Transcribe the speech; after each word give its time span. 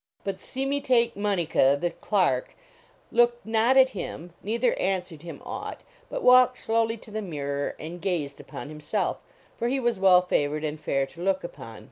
But 0.23 0.37
Seme 0.39 0.81
Taik 0.83 1.13
Munnica 1.13 1.79
the 1.79 1.91
Clark 1.91 2.55
looked 3.11 3.45
not 3.45 3.77
at 3.77 3.89
him, 3.89 4.33
neither 4.41 4.73
answered 4.79 5.21
him 5.21 5.43
aught, 5.45 5.81
but 6.09 6.23
walked 6.23 6.57
slowly 6.57 6.97
to 6.97 7.11
the 7.11 7.21
mirror 7.21 7.75
and 7.79 8.01
gazed 8.01 8.39
upon 8.39 8.69
himself, 8.69 9.17
for 9.57 9.67
he 9.67 9.79
was 9.79 9.99
well 9.99 10.23
favored 10.23 10.63
and 10.63 10.79
fair 10.81 11.05
to 11.05 11.21
look 11.21 11.43
upon. 11.43 11.79